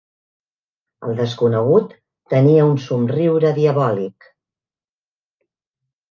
El 1.07 1.11
desconegut 1.17 1.91
tenia 2.33 2.63
un 2.69 2.73
somriure 2.85 3.51
diabòlic. 3.59 4.31